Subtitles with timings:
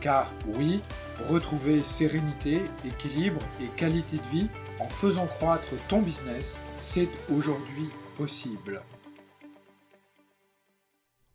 [0.00, 0.80] Car oui,
[1.28, 4.48] retrouver sérénité, équilibre et qualité de vie
[4.78, 8.80] en faisant croître ton business, c'est aujourd'hui possible.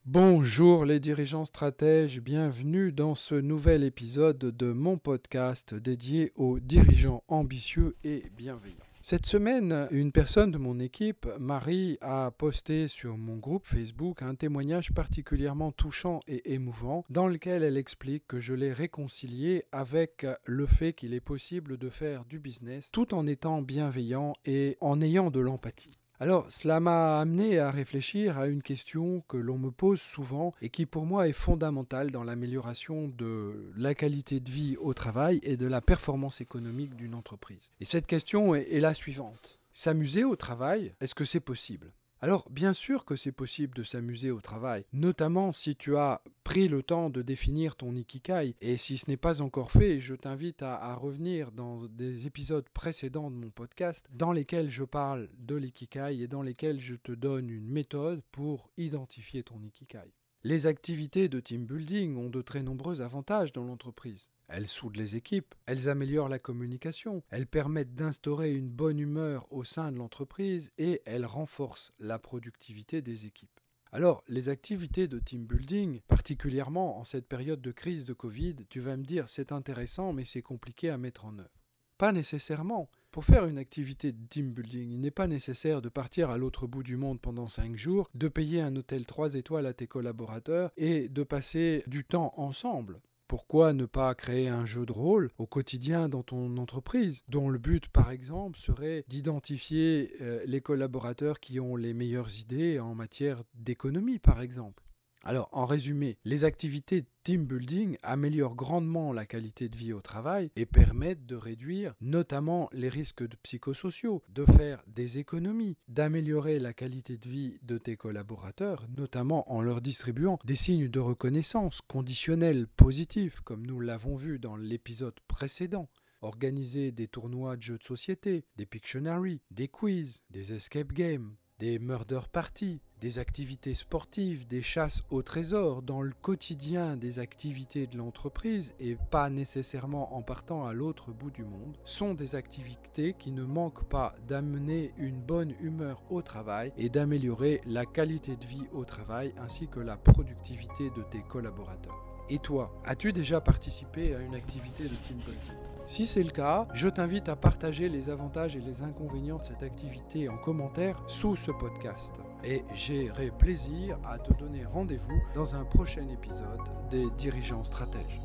[0.06, 7.24] Bonjour les dirigeants stratèges, bienvenue dans ce nouvel épisode de mon podcast dédié aux dirigeants
[7.28, 8.95] ambitieux et bienveillants.
[9.08, 14.34] Cette semaine, une personne de mon équipe, Marie, a posté sur mon groupe Facebook un
[14.34, 20.66] témoignage particulièrement touchant et émouvant dans lequel elle explique que je l'ai réconcilié avec le
[20.66, 25.30] fait qu'il est possible de faire du business tout en étant bienveillant et en ayant
[25.30, 26.00] de l'empathie.
[26.20, 30.70] Alors, cela m'a amené à réfléchir à une question que l'on me pose souvent et
[30.70, 35.58] qui pour moi est fondamentale dans l'amélioration de la qualité de vie au travail et
[35.58, 37.72] de la performance économique d'une entreprise.
[37.82, 39.60] Et cette question est, la suivante.
[39.74, 41.92] S'amuser au travail, est-ce que c'est possible?
[42.22, 46.68] Alors, bien sûr que c'est possible de s'amuser au travail, notamment si tu as pris
[46.68, 48.56] le temps de définir ton ikikai.
[48.62, 53.30] Et si ce n'est pas encore fait, je t'invite à, revenir dans des épisodes précédents
[53.30, 57.50] de mon podcast dans lesquels je parle de l'ikikai et dans lesquels je te donne
[57.50, 60.14] une méthode pour identifier ton ikikai.
[60.48, 64.30] Les activités de team building ont de très nombreux avantages dans l'entreprise.
[64.48, 69.64] Elles soudent les équipes, elles améliorent la communication, elles permettent d'instaurer une bonne humeur au
[69.64, 73.60] sein de l'entreprise et elles renforcent la productivité des équipes.
[73.92, 78.80] Alors, les activités de team building, particulièrement en cette période de crise de Covid, tu
[78.80, 81.60] vas me dire c'est intéressant mais c'est compliqué à mettre en œuvre.
[81.98, 82.88] Pas nécessairement.
[83.16, 86.68] Pour faire une activité de team building, il n'est pas nécessaire de partir à l'autre
[86.68, 90.70] bout du monde pendant 5 jours, de payer un hôtel 3 étoiles à tes collaborateurs
[90.76, 93.00] et de passer du temps ensemble.
[93.30, 97.58] Pourquoi ne pas créer un jeu de rôle au quotidien dans ton entreprise, dont le
[97.58, 103.44] but, par exemple, serait d'identifier euh, les collaborateurs qui ont les meilleures idées en matière
[103.54, 104.84] d'économie, par exemple?
[105.28, 110.52] Alors, en résumé, les activités team building améliorent grandement la qualité de vie au travail
[110.56, 117.18] et permettent de réduire notamment les risques psychosociaux, de faire des économies, d'améliorer la qualité
[117.18, 123.40] de vie de tes collaborateurs, notamment en leur distribuant des signes de reconnaissance conditionnels positifs,
[123.40, 125.90] comme nous l'avons vu dans l'épisode précédent.
[126.22, 131.80] Organiser des tournois de jeux de société, des Pictionary, des quiz, des escape games, des
[131.80, 137.98] murder parties, des activités sportives, des chasses au trésor dans le quotidien des activités de
[137.98, 143.32] l'entreprise et pas nécessairement en partant à l'autre bout du monde, sont des activités qui
[143.32, 148.68] ne manquent pas d'amener une bonne humeur au travail et d'améliorer la qualité de vie
[148.74, 152.04] au travail ainsi que la productivité de tes collaborateurs.
[152.30, 155.75] Et toi, as-tu déjà participé à une activité de team building?
[155.88, 159.62] Si c'est le cas, je t'invite à partager les avantages et les inconvénients de cette
[159.62, 162.14] activité en commentaire sous ce podcast.
[162.44, 168.20] Et j'aurai plaisir à te donner rendez-vous dans un prochain épisode des dirigeants stratèges.